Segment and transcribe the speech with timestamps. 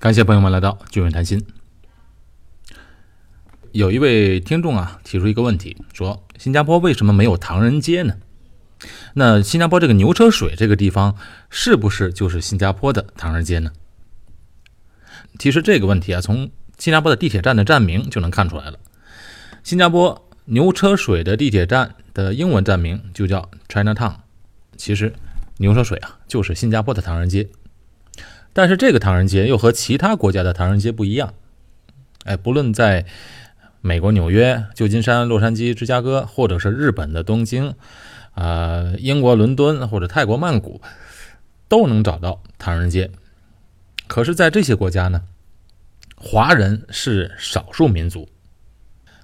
[0.00, 1.44] 感谢朋友们来到俊文谈心。
[3.72, 8.14] 有一位听众啊提出一个问题，说新加坡为什么没有唐人街呢？
[9.12, 11.14] 那新加坡这个牛车水这个地方
[11.50, 13.72] 是不是就是新加坡的唐人街呢？
[15.38, 18.78] 其实这个问题啊，从新加坡的地铁站的站名就能看出来了。
[19.62, 24.14] 新加坡牛车水的地铁站的英文站名就叫 Chinatown，
[24.78, 25.12] 其实
[25.58, 27.46] 牛车水啊就是新加坡的唐人街。
[28.60, 31.32] 但是这个唐人街又和其他国家的唐人街不一样，
[32.24, 33.06] 哎，不论在
[33.80, 37.74] 美国纽约、旧金山、洛杉矶、芝加哥，或者是日本的东京，
[38.34, 40.82] 啊，英国伦敦或者泰国曼谷，
[41.68, 43.10] 都能找到唐人街。
[44.06, 45.22] 可是，在这些国家呢，
[46.14, 48.28] 华人是少数民族，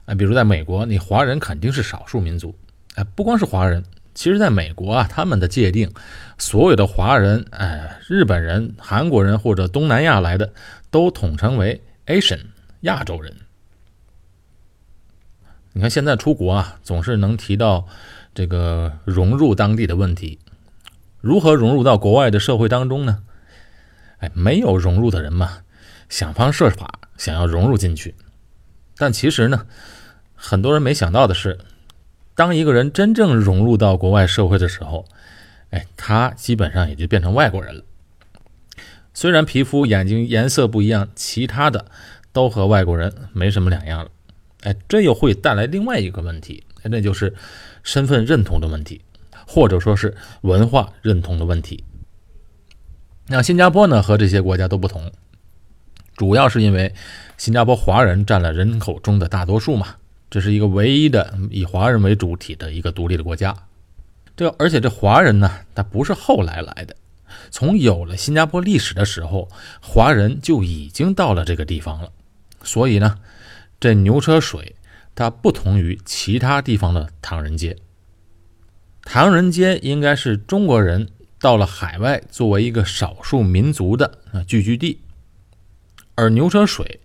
[0.06, 2.56] 哎，比如在美国，你华人肯定是少数民族，
[2.95, 3.84] 哎，不光是华人。
[4.16, 5.93] 其实，在美国啊，他们的界定，
[6.38, 10.55] 所有的华人、哎，日本人、韩国人或者东南亚来的，
[10.91, 12.47] 都统称为 Asian
[12.80, 13.37] 亚洲人。
[15.75, 17.87] 你看，现在出国啊，总是能提到
[18.34, 20.39] 这个融入当地的问题，
[21.20, 23.22] 如何融入到国外的社会当中呢？
[24.20, 25.59] 哎，没有融入的人嘛，
[26.09, 28.14] 想方设法想要融入进去，
[28.97, 29.67] 但其实呢，
[30.34, 31.59] 很多人没想到的是。
[32.37, 35.06] 当一个人真正融入到国外社会的时候，
[35.70, 37.83] 哎，他基本上也就变成外国人了。
[39.15, 41.87] 虽然皮肤、眼睛颜色不一样，其他的
[42.33, 44.11] 都和外国人没什么两样了。
[44.65, 47.34] 哎，这又会带来另外一个问题，那就是
[47.83, 49.00] 身份认同的问题，
[49.47, 51.83] 或者说是文化认同的问题。
[53.28, 55.11] 那新加坡呢，和这些国家都不同，
[56.17, 56.95] 主要是因为
[57.39, 59.97] 新加坡华人占了人口中的大多数嘛。
[60.28, 63.55] 这是一个唯一的以华人为主体的一个独立的国家，
[64.36, 66.96] 这而且这华人呢，他不是后来来的，
[67.50, 69.48] 从有了新加坡历史的时候，
[69.80, 72.10] 华人就已经到了这个地方了。
[72.62, 73.20] 所以呢，
[73.78, 74.74] 这牛车水
[75.14, 77.77] 它不同于其他地方的唐人街。
[79.04, 85.00] 唐人街应该是中国人到了海外作为一个少数民族的啊聚居地，
[86.16, 87.00] 而牛车水。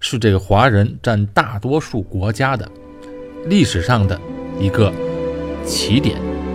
[0.00, 2.70] 是这个华人占大多数国家的
[3.46, 4.20] 历史上的
[4.58, 4.92] 一个
[5.64, 6.45] 起点。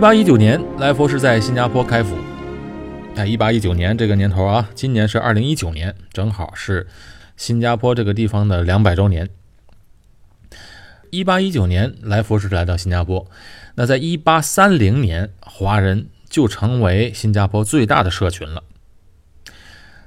[0.00, 2.16] 一八一九年，来佛士在新加坡开府。
[3.16, 6.86] 哎，一八一九年这个年头啊，今年是二零一九年，正好是
[7.36, 9.28] 新加坡这个地方的两百周年。
[11.10, 13.26] 一八一九年，来佛士来到新加坡。
[13.74, 18.62] 那在一八三零年，华人就成为新加坡最大的社群了。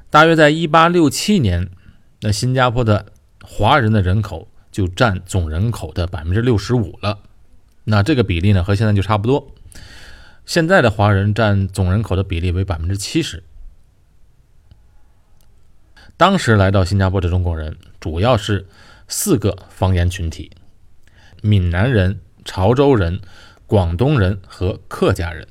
[0.09, 1.69] 大约在一八六七年，
[2.21, 3.05] 那新加坡的
[3.43, 7.19] 华人的人口就占总人口的百分之六十五了。
[7.83, 9.53] 那这个比例呢，和现在就差不多。
[10.45, 13.43] 现在的华人占总人口的比例为百分之七十。
[16.17, 18.67] 当时来到新加坡的中国人主要是
[19.07, 20.51] 四个方言群体：
[21.41, 23.19] 闽南人、潮州人、
[23.65, 25.47] 广东人和客家人。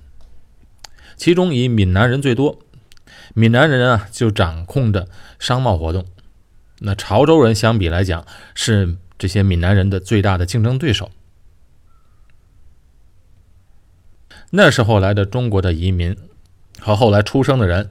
[1.17, 2.59] 其中以闽南人最多，
[3.35, 6.07] 闽南人啊就掌控着商贸活动。
[6.81, 11.11] 那潮州人相比来讲是这些闽南人的最大的竞争对手。
[14.55, 16.15] 那时候来的中国的移民
[16.79, 17.89] 和后来出生的人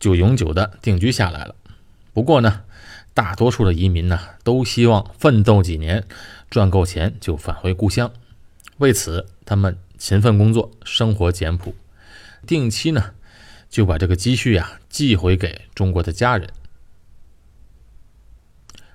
[0.00, 1.54] 就永久的定居下来了。
[2.14, 2.62] 不过呢，
[3.12, 6.04] 大多数的移民呢都希望奋斗几年，
[6.48, 8.10] 赚够钱就返回故乡。
[8.78, 11.74] 为此，他们勤奋工作，生活简朴，
[12.46, 13.10] 定期呢
[13.68, 16.48] 就把这个积蓄啊寄回给中国的家人。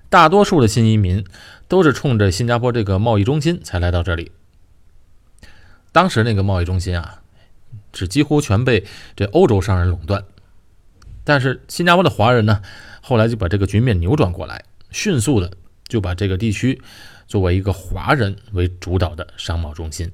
[0.09, 1.23] 大多数的新移民
[1.67, 4.31] 都是冲着新加坡这个贸易中心才来到这里。
[5.91, 7.21] 当时那个贸易中心啊，
[7.93, 8.85] 是几乎全被
[9.15, 10.23] 这欧洲商人垄断。
[11.23, 12.61] 但是新加坡的华人呢，
[13.01, 15.51] 后来就把这个局面扭转过来，迅速的
[15.87, 16.81] 就把这个地区
[17.27, 20.11] 作为一个华人为主导的商贸中心。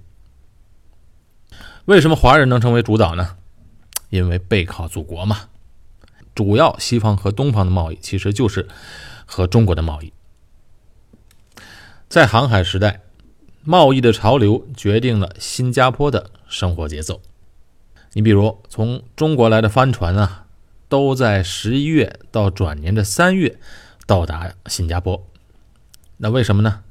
[1.86, 3.38] 为什么华人能成为主导呢？
[4.10, 5.50] 因为背靠祖国嘛。
[6.34, 8.68] 主要西方和东方的贸易其实就是
[9.26, 10.14] 和中国的贸易。
[12.08, 13.02] 在航海时代。
[13.64, 17.22] 贸易的潮流决定了新加坡的生活节奏。
[18.14, 20.46] 你比如，从中国来的帆船啊，
[20.90, 23.58] 都在十一月到转年的三月
[24.06, 25.26] 到达新加坡。
[26.18, 26.82] 那为什么呢？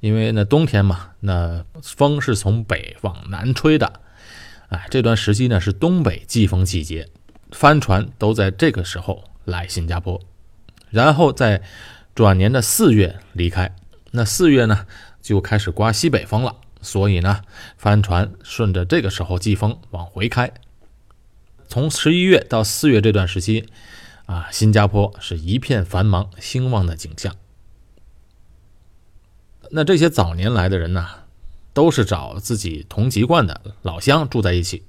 [0.00, 4.00] 因为那冬天嘛，那风是从北往南吹的，
[4.68, 7.08] 哎，这段时期呢是东北季风季节，
[7.50, 10.20] 帆船都在这个时候来新加坡，
[10.90, 11.62] 然后在
[12.14, 13.74] 转年的四月离开。
[14.10, 14.86] 那四月呢
[15.24, 17.40] 就开始刮西北风了，所以呢
[17.78, 20.52] 帆船顺着这个时候季风往回开。
[21.66, 23.66] 从十一月到四月这段时期，
[24.26, 27.34] 啊，新加坡是一片繁忙兴旺的景象。
[29.70, 31.08] 那这些早年来的人呢，
[31.72, 34.84] 都是找自己同籍贯的老乡住在一起。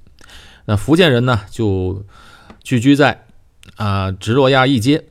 [0.65, 2.05] 那福建人呢，就
[2.61, 3.25] 聚居在
[3.77, 5.05] 啊直洛亚一街；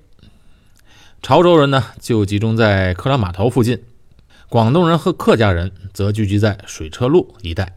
[1.22, 3.78] 潮州人呢，就集中在克拉码头附近；
[4.48, 7.76] 广东人和客家人则聚居在水车路一带。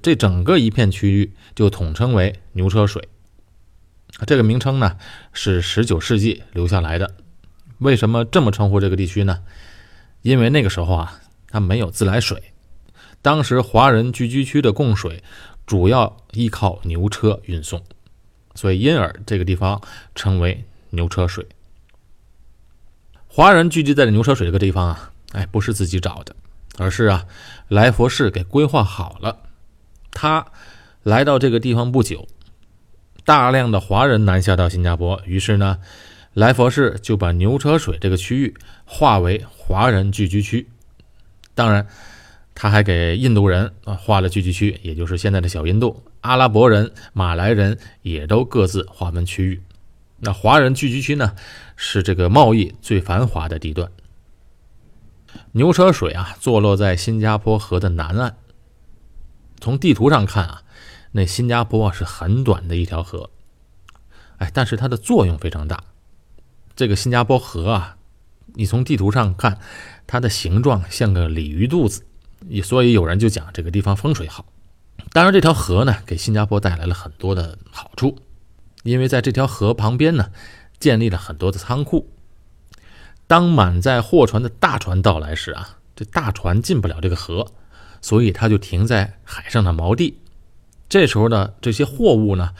[0.00, 3.08] 这整个一片区域就统称为牛车水。
[4.26, 4.96] 这个名称呢，
[5.32, 7.14] 是十九世纪留下来的。
[7.78, 9.42] 为什么这么称呼这个地区呢？
[10.22, 12.52] 因为那个时候啊，它没有自来水，
[13.22, 15.22] 当时华人聚居区的供水
[15.64, 17.82] 主要依靠牛车运送，
[18.54, 19.80] 所以因而这个地方
[20.16, 21.46] 称为牛车水。
[23.28, 26.34] 华人聚集在这牛车水这个地方啊，哎，不是自己找的，
[26.78, 27.24] 而是啊，
[27.68, 29.36] 来佛士给规划好了。
[30.10, 30.46] 他
[31.02, 32.26] 来到这个地方不久，
[33.24, 35.78] 大量的华人南下到新加坡，于是呢。
[36.34, 38.54] 来佛士就把牛车水这个区域
[38.84, 40.68] 划为华人聚居区，
[41.52, 41.84] 当然，
[42.54, 46.00] 他还给印度人啊划了聚居区，也就是现在的小印度。
[46.20, 49.60] 阿拉伯人、马来人也都各自划分区域。
[50.20, 51.34] 那华人聚居区呢，
[51.74, 53.90] 是这个贸易最繁华的地段。
[55.52, 58.36] 牛车水啊，坐落在新加坡河的南岸。
[59.60, 60.62] 从地图上看啊，
[61.12, 63.30] 那新加坡是很短的一条河，
[64.36, 65.82] 哎，但是它的作用非常大。
[66.76, 67.96] 这个新加坡河啊，
[68.54, 69.58] 你从地图上看，
[70.06, 72.04] 它的形状像个鲤鱼肚子，
[72.62, 74.46] 所以有人就讲这个地方风水好。
[75.12, 78.16] 当然，这条河呢，给新加坡带来了很多的好处，
[78.84, 80.30] 因为在这条河旁边呢，
[80.78, 82.08] 建立了很多的仓库。
[83.28, 87.46] 当满载货船的大船到来时啊，这大船进不了这个河，
[88.00, 90.18] 所以它就停在海上的锚地。
[90.88, 92.50] 这时候呢，这些货物呢，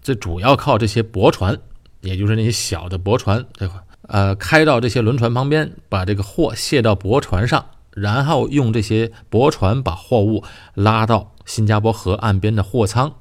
[0.00, 1.60] 这主要靠这些驳船。
[2.00, 10.44] 也就是那些小的驳船，这块呃，开到这些轮船旁边，把这个货卸到驳船上，然后用这些驳船把货物
[10.74, 13.14] 拉到新加坡河岸边的货仓。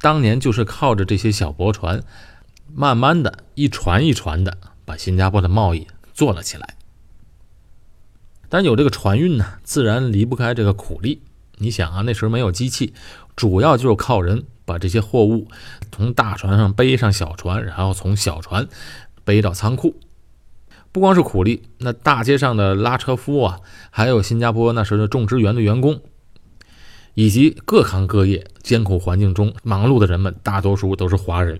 [0.00, 2.04] 当年就是靠着这些小驳船，
[2.72, 6.76] 慢慢的一船一船的把新加坡的贸易做了起来。
[8.48, 11.22] 但有这个船运呢，自然离不开这个苦力。
[11.56, 12.94] 你想啊，那时候没有机器，
[13.36, 14.44] 主要就是靠人。
[14.64, 15.48] 把这些货物
[15.90, 18.68] 从大船上背上小船，然后从小船
[19.24, 19.98] 背到仓库。
[20.92, 23.58] 不光是苦力，那大街上的拉车夫啊，
[23.90, 26.00] 还有新加坡那时的种植园的员工，
[27.14, 31.58] 以及各行各业艰苦环境中忙碌的人们，大多数都是华人。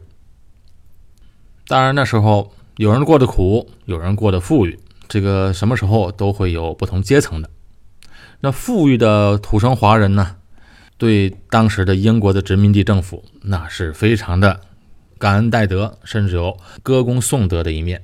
[1.66, 4.78] 当然，那时候有人过得苦，有人过得富裕，
[5.08, 7.50] 这个什么时候都会有不同阶层的。
[8.40, 10.36] 那富裕的土生华人呢？
[10.98, 14.60] 对当时的英国的殖民地政府，那是非常的
[15.18, 18.02] 感恩戴德，甚至有歌功颂德的一面。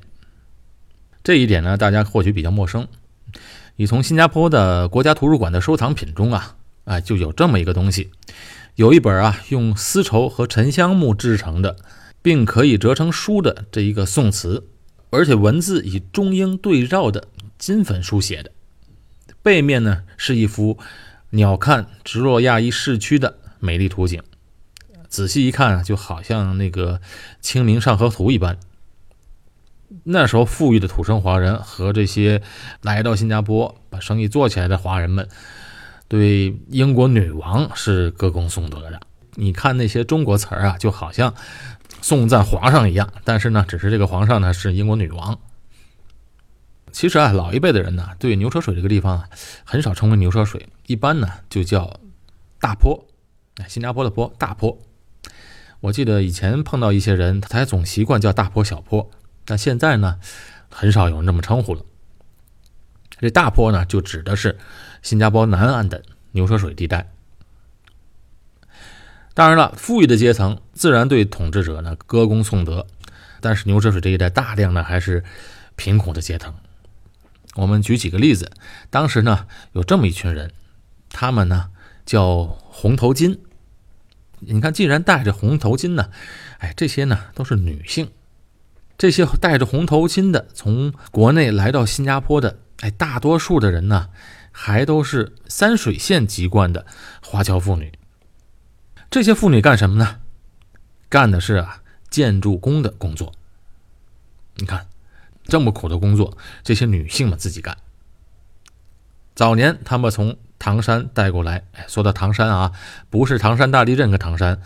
[1.22, 2.88] 这一点呢，大家或许比较陌生。
[3.76, 8.10] 你从新加坡的国家图书馆的收藏品中啊，哎，就有这么一个东西，
[8.74, 11.76] 有一本啊用丝绸和沉香木制成的，
[12.28, 14.68] 并可以折成书的这一个宋词，
[15.08, 18.50] 而且文字以中英对照的金粉书写的，
[19.42, 20.78] 背面呢是一幅。
[21.30, 24.22] 鸟瞰直落亚裔市区的美丽图景，
[25.08, 26.96] 仔细一看啊，就好像那个
[27.40, 28.58] 《清明上河图》一般。
[30.04, 32.42] 那时候富裕的土生华人和这些
[32.82, 35.26] 来到新加坡把生意做起来的华人们，
[36.08, 39.00] 对英国女王是歌功颂德的。
[39.34, 41.32] 你看那些中国词儿啊，就好像
[42.00, 45.38] 颂赞皇上一样，但是呢，只是这个皇上呢是英国女王。
[46.90, 49.28] 其实啊，老一辈的人呢，对牛车水这个地方啊，
[49.64, 52.00] 很少称为牛车水，一般呢就叫
[52.58, 53.06] 大坡，
[53.68, 54.78] 新加坡的坡，大坡。
[55.80, 59.10] 我记得以前碰到一些人，他还总习惯叫大坡、小坡，
[59.44, 60.18] 但现在呢，
[60.70, 61.82] 很少有人这么称呼了。
[63.20, 64.58] 这大坡呢，就指的是
[65.02, 66.02] 新加坡南岸的
[66.32, 67.10] 牛车水地带。
[69.38, 72.88] 当然了，富裕的阶层自然对统治者呢歌功颂德，
[73.40, 75.22] 但是牛车水这一带大量的还是
[75.76, 76.52] 贫苦的阶层。
[77.54, 78.50] 我们举几个例子，
[78.90, 80.50] 当时呢有这么一群人，
[81.08, 81.68] 他们呢
[82.04, 83.38] 叫红头巾。
[84.40, 86.10] 你看，既然戴着红头巾呢，
[86.58, 88.10] 哎，这些呢都是女性。
[88.96, 94.08] 这些戴着红头巾的从国内来到新加坡的，哎，大多数的人呢，
[94.50, 96.84] 还都是三水县籍贯的
[97.22, 97.92] 华侨妇女。
[99.10, 100.20] 这些妇女干什么呢？
[101.08, 103.32] 干的是啊建筑工的工作。
[104.56, 104.86] 你看，
[105.44, 107.76] 这么苦的工作，这些女性们自己干。
[109.34, 112.72] 早年他们从唐山带过来，说到唐山啊，
[113.08, 114.60] 不是唐山大地震的唐山。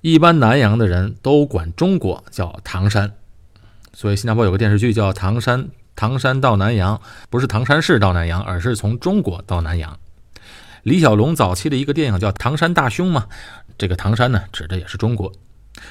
[0.00, 3.12] 一般南洋的人都管中国叫唐山，
[3.92, 6.96] 所以新加坡有个电视剧叫《唐山唐山到南洋》，
[7.28, 9.98] 不是唐山市到南洋，而是从中国到南洋。
[10.84, 13.26] 李小龙早期的一个电影叫《唐山大兄》嘛，
[13.78, 15.32] 这个唐山呢指的也是中国，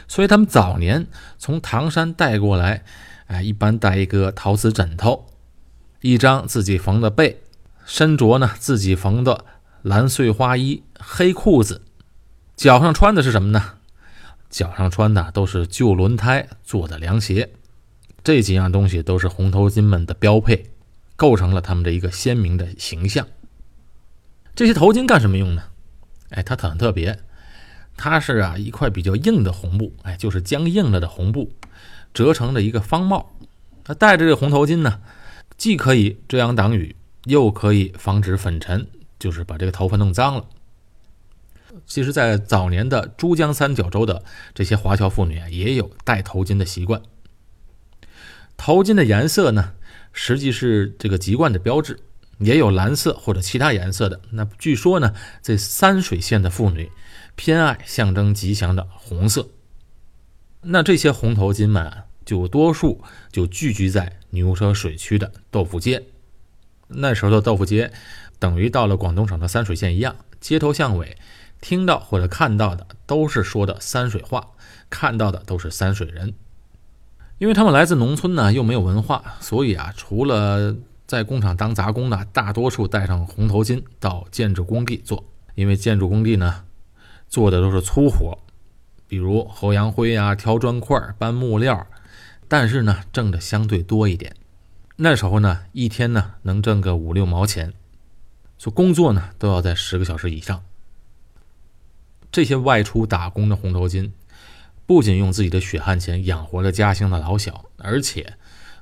[0.07, 1.07] 所以他们早年
[1.39, 2.83] 从唐山带过来，
[3.25, 5.25] 哎，一般带一个陶瓷枕头，
[6.01, 7.41] 一张自己缝的被。
[7.85, 9.43] 身着呢自己缝的
[9.81, 11.81] 蓝碎花衣、黑裤子，
[12.55, 13.73] 脚上穿的是什么呢？
[14.50, 17.50] 脚上穿的都是旧轮胎做的凉鞋。
[18.23, 20.67] 这几样东西都是红头巾们的标配，
[21.15, 23.27] 构成了他们的一个鲜明的形象。
[24.55, 25.63] 这些头巾干什么用呢？
[26.29, 27.19] 哎，它很特别，
[27.98, 31.51] 它是啊一块比较硬的红布，哎，就是僵硬了的红布
[32.13, 33.36] 折成的一个方帽。
[33.83, 35.01] 它戴着这红头巾呢，
[35.57, 36.95] 既可以遮阳挡雨。
[37.25, 38.86] 又可以防止粉尘，
[39.17, 40.45] 就是把这个头发弄脏了。
[41.88, 47.01] 其实，在早年的珠江三角洲的这些华侨妇女啊，也有戴头巾的习惯。
[48.57, 49.72] 头巾的颜色呢，
[50.12, 52.01] 实际是这个籍贯的标志，
[52.40, 54.20] 也有蓝色或者其他颜色的。
[54.32, 56.92] 那据说呢，这三水县的妇女
[57.36, 59.48] 偏爱象征吉祥的红色。
[60.62, 66.04] 那这些红头巾们啊，就多数就聚居在牛车水区的豆腐街。
[66.88, 67.92] 那时候的豆腐街，
[68.40, 71.18] 等于到了广东省的三水县一样，街头巷尾，
[71.60, 74.52] 听到或者看到的都是说的三水话，
[74.90, 76.34] 看到的都是三水人。
[77.40, 85.24] 因为他们来自农村呢，又没有文化，所以啊，除了在工厂当杂工的，大多数戴上红头巾到建筑工地做。
[85.55, 86.65] 因为建筑工地呢，
[87.29, 88.39] 做的都是粗活，
[89.07, 91.86] 比如侯阳灰啊、挑砖块、搬木料，
[92.48, 94.36] 但是呢，挣的相对多一点。
[94.95, 97.74] 那时候呢，一天呢能挣个五六毛钱，
[98.57, 100.63] 所工作呢都要在十个小时以上。
[102.31, 104.10] 这些外出打工的红头巾，
[104.88, 108.38] 不仅用自己的血汗钱养活了家乡的老小，而且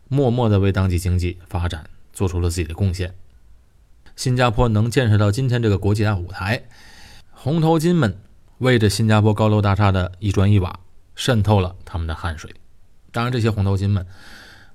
[0.08, 3.14] 默默地为当地经济发展做出了自己的贡献。
[4.16, 6.64] 新加坡能建设到今天这个国际大舞台，
[7.32, 8.18] 红头巾们
[8.60, 10.80] 为着新加坡高楼大厦的一砖一瓦
[11.16, 12.54] 渗透了他们的汗水。
[13.12, 14.06] 当然，这些红头巾们。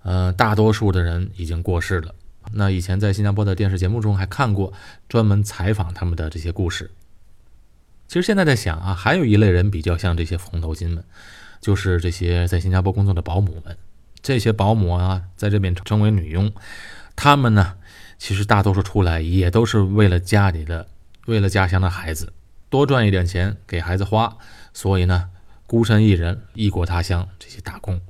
[0.02, 2.14] 呃，大多数的人已经过世了。
[2.52, 4.72] 那以前在新加坡的电视节目中还看过
[5.08, 6.92] 专门采访他们的这些故事。
[8.06, 11.02] 其实现在在想啊，还有一类人比较像这些红头巾们，
[11.60, 13.76] 就是这些在新加坡工作的保姆们。
[14.22, 16.52] 这些保姆啊，在这边称为女佣，
[17.16, 17.78] 他们呢，
[18.18, 20.86] 其实大多数出来也都是为了家里的，
[21.26, 22.32] 为了家乡的孩子
[22.68, 24.36] 多赚一点钱给孩子花，
[24.72, 25.30] 所以呢，
[25.66, 28.00] 孤身一人异国他乡这些打工。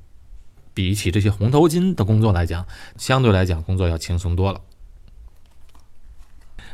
[0.74, 2.66] 比起这些红头巾的工作来讲，
[2.98, 4.60] 相对来讲工作要轻松多了。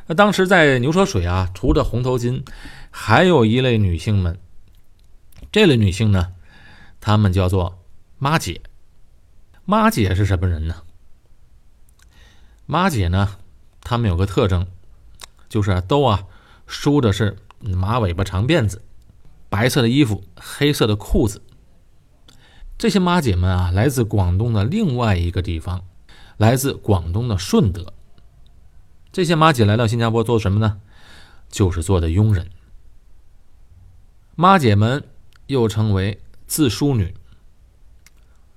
[0.08, 2.42] 那当时在牛车水啊，除了红头巾，
[2.90, 4.40] 还有一类女性们。
[5.52, 6.32] 这类女性呢，
[7.00, 7.84] 她们叫做
[8.18, 8.60] 妈姐。
[9.64, 10.82] 妈姐是什么人呢？
[12.72, 13.36] 妈姐呢，
[13.82, 14.66] 她们有个特征，
[15.46, 16.24] 就是都啊
[16.66, 18.80] 梳的是马尾巴长辫子，
[19.50, 21.42] 白色的衣服，黑色的裤子。
[22.78, 25.84] 这些妈姐们啊，来自广东的另外一个地方，
[26.38, 27.92] 来自广东的顺德。
[29.12, 30.80] 这些妈姐来到新加坡做什么呢？
[31.50, 32.48] 就是做的佣人。
[34.34, 35.04] 妈姐们
[35.46, 37.14] 又称为自梳女。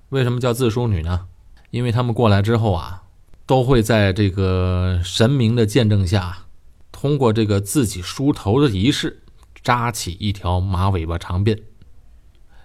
[0.08, 1.28] 为什么叫自梳女呢？
[1.68, 3.02] 因为她们过来之后啊，
[3.46, 6.46] 都会在这个神明的见证下，
[6.90, 9.22] 通过这个自己梳头的仪式，
[9.62, 11.62] 扎起一条马尾巴长辫，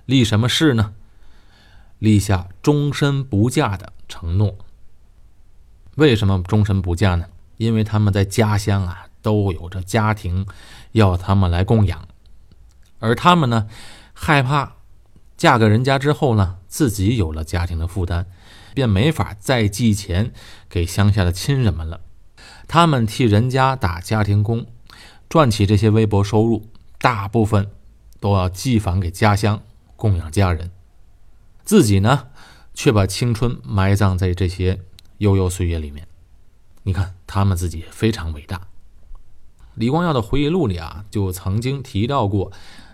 [0.06, 0.94] 立什么誓呢？
[2.00, 4.58] 立下终身不嫁的承诺。
[5.96, 7.26] 为什么终身不嫁呢？
[7.58, 10.48] 因为他们在家乡啊都有着家庭，
[10.94, 12.08] 要他们来供养，
[12.98, 13.68] 而他们呢
[14.14, 14.78] 害怕
[15.38, 18.26] 嫁给人家之后呢自己有了家庭的负担，
[18.74, 20.34] 便没法再寄钱
[20.70, 22.02] 给乡下的亲人们了。
[22.68, 24.66] 他们替人家打家庭工，
[25.28, 26.68] 赚起这些微薄收入，
[27.00, 27.70] 大部分
[28.20, 29.62] 都要寄返给家乡
[29.96, 30.72] 供养家人。
[31.64, 32.28] 自己呢，
[32.74, 34.80] 却把青春埋葬在这些
[35.18, 36.08] 悠悠岁月里面。
[36.84, 38.68] 你看，他们自己非常伟大。
[39.76, 42.52] 李光耀的回忆录里啊，就曾经提到过，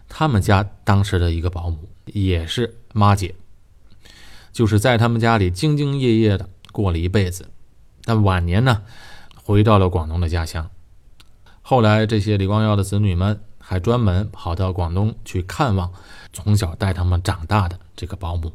[0.09, 3.33] 他们家当时的一个保姆也是妈姐，
[4.57, 7.51] 就是在他们家里兢兢业业的过了一辈子，
[8.05, 8.81] 但晚年呢，
[9.35, 10.71] 回到了广东的家乡。
[11.61, 15.93] 后来，这些李光耀的子女们还专门跑到广东去看望
[16.33, 18.51] 从小带他们长大的这个保姆。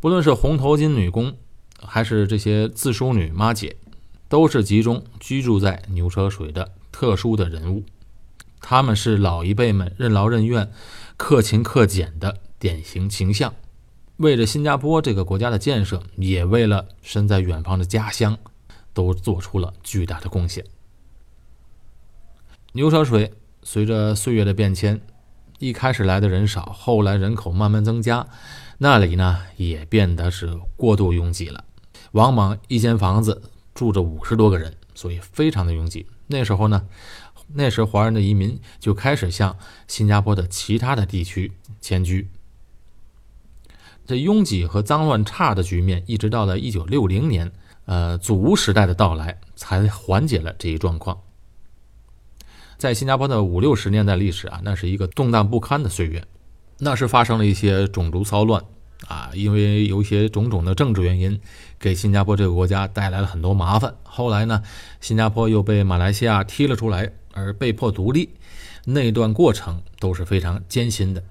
[0.00, 1.36] 不论是红头巾女工，
[1.78, 3.76] 还是这些自梳女妈姐，
[4.28, 7.84] 都是集中居住在牛车水的特殊的人物。
[8.60, 10.72] 他们是老一辈们任劳任怨、
[11.16, 13.52] 克勤克俭的典型形象，
[14.18, 18.38] 为着新加坡这个国家的建设，也为了身在远方的家乡，
[18.94, 20.64] 都做出了巨大的贡献。
[22.74, 23.32] 牛车水
[23.64, 25.00] 随着岁月的变迁，
[25.58, 28.28] 一开始来的人少，后来人口慢慢增加，
[28.78, 31.64] 那里呢也变得是过度拥挤了，
[32.12, 33.42] 往往一间房子
[33.74, 36.06] 住着五十多个人，所以非常的拥挤。
[36.28, 36.86] 那时候呢。
[37.54, 39.54] 那时，华人的移民就开始向
[39.86, 41.52] 新加坡的其他的地区
[41.82, 42.30] 迁居。
[44.06, 47.50] 这拥挤和脏乱差的局面，一直到了一九六零年，
[47.86, 51.20] 呃，祖屋时代的到来，才缓解了这一状况。
[52.78, 56.24] 在新加坡的五六十年代历史啊，那是一个动荡不堪的岁月，
[56.78, 58.62] 那是发生了一些种族骚乱
[59.06, 61.40] 啊，因为有一些种种的政治原因，
[61.78, 63.94] 给新加坡这个国家带来了很多麻烦。
[64.02, 64.62] 后来呢，
[65.00, 67.12] 新加坡又被马来西亚踢了出来。
[67.34, 68.28] 而被迫独立，
[68.84, 71.24] 那段过程都是非常艰辛的。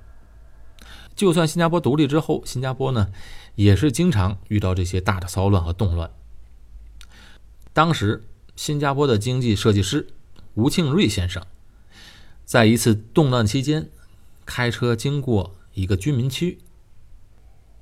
[1.16, 3.12] 就算新加坡独立之后，新加坡呢
[3.56, 6.10] 也是经常遇到这些大的骚乱和动乱。
[7.74, 8.24] 当时，
[8.56, 10.08] 新加坡的经济设计师
[10.56, 11.46] 吴庆瑞先生，
[12.46, 13.90] 在一次动乱期间，
[14.46, 16.58] 开车经过一个居民区。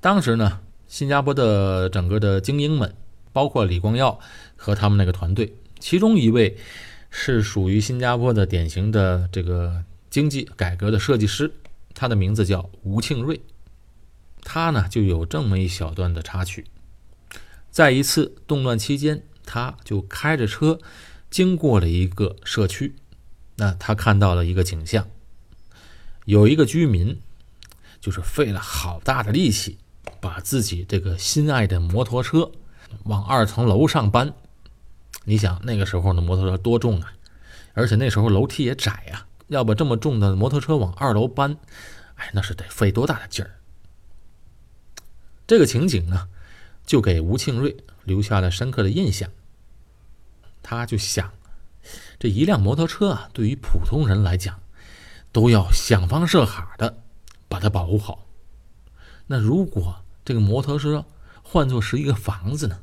[0.00, 2.94] 当时呢，新加坡的整个的精英们，
[3.32, 4.18] 包括李光耀
[4.56, 6.56] 和他们那个团队，其中一位。
[7.12, 11.52] 是属于新加坡的典型的这个经济改革的设计师，
[11.94, 13.40] 他的名字叫吴庆瑞。
[14.42, 16.64] 他呢就有这么一小段的插曲，
[17.70, 20.78] 在一次动乱期间，他就开着车
[21.30, 22.96] 经过了一个社区，
[23.56, 25.06] 那他看到了一个景象，
[26.24, 27.20] 有一个居民
[28.00, 29.76] 就是费了好大的力气，
[30.20, 32.50] 把自己这个心爱的摩托车
[33.04, 34.32] 往二层楼上搬。
[35.24, 37.12] 你想那个时候的摩托车多重啊，
[37.74, 41.56] 而且那时候楼梯也窄呀，要把这么重的摩托车往二楼搬，
[42.14, 43.58] 哎，那是得费多大的劲儿。
[45.44, 46.28] 这个情景呢，
[46.86, 49.28] 就给吴庆瑞留下了深刻的印象。
[50.62, 51.32] 他就想，
[52.18, 54.60] 这一辆摩托车啊，对于普通人来讲，
[55.32, 57.02] 都要想方设法的
[57.48, 58.26] 把它保护好。
[59.26, 61.04] 那如果这个摩托车
[61.42, 62.78] 换作是一个房子呢，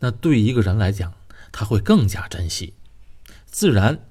[0.00, 1.14] 那对一个人来讲，
[1.52, 2.74] 他会更加珍惜，
[3.46, 4.04] 自然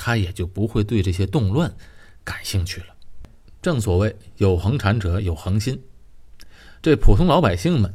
[0.00, 1.74] 他也就不会对这些动乱
[2.22, 2.86] 感兴趣了。
[3.60, 5.82] 正所谓有恒产者有恒心，
[6.80, 7.92] 这普通老百姓们，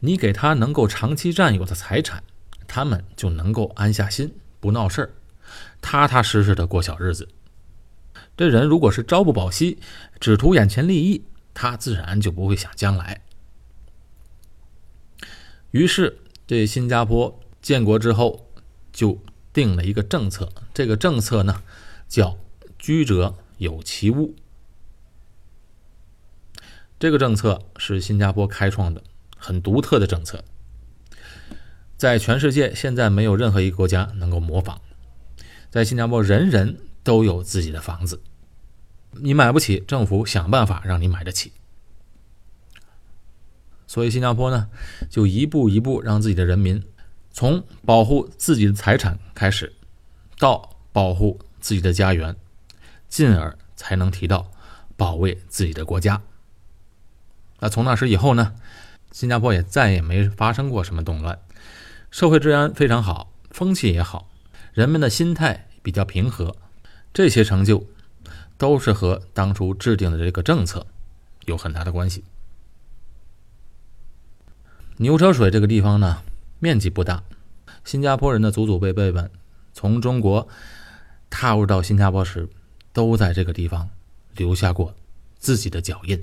[0.00, 2.24] 你给他能够长期占有的财产，
[2.66, 5.10] 他们就能够安下心，不闹事儿，
[5.82, 7.28] 踏踏实实的过小日子。
[8.34, 9.78] 这人如果是朝不保夕，
[10.18, 13.20] 只图眼前利益，他自然就不会想将来。
[15.72, 17.38] 于是，这新加坡。
[17.60, 18.50] 建国之后，
[18.92, 19.18] 就
[19.54, 20.52] 定了一个政策。
[20.74, 21.62] 这个政策呢，
[22.06, 22.36] 叫
[22.78, 24.34] “居者有其屋”。
[27.00, 29.02] 这个政策是新加坡开创的，
[29.38, 30.44] 很独特的政策，
[31.96, 34.80] 在全世界现在没有任何一个国家能够模仿。
[35.70, 38.20] 在新加坡，人人都有自己的房子，
[39.10, 41.52] 你买不起，政府想办法让你买得起。
[43.86, 44.70] 所以，新加坡呢，
[45.10, 46.82] 就一步一步让自己的人民。
[47.34, 49.74] 从保护自己的财产开始，
[50.38, 52.36] 到保护自己的家园，
[53.08, 54.52] 进而才能提到
[54.96, 56.22] 保卫自己的国家。
[57.58, 58.54] 那从那时以后呢，
[59.10, 61.40] 新加坡也再也没发生过什么动乱，
[62.12, 64.30] 社会治安非常好，风气也好，
[64.72, 66.54] 人们的心态比较平和。
[67.12, 67.84] 这些成就
[68.56, 70.86] 都是和当初制定的这个政策
[71.46, 72.22] 有很大的关系。
[74.98, 76.22] 牛车水这个地方呢？
[76.58, 77.22] 面积不大，
[77.84, 79.30] 新加坡人的祖祖辈辈们
[79.72, 80.48] 从中国
[81.28, 82.48] 踏入到新加坡时，
[82.92, 83.90] 都在这个地方
[84.36, 84.94] 留下过
[85.38, 86.22] 自己的脚印。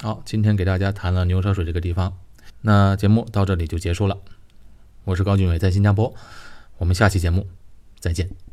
[0.00, 2.16] 好，今天给大家谈了牛车水这个地方，
[2.60, 4.18] 那节目到这里就结束了。
[5.04, 6.14] 我是高俊伟，在新加坡，
[6.76, 7.46] 我们下期节目
[7.98, 8.43] 再见。